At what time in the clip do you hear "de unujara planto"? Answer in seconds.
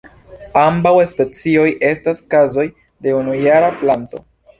3.09-4.23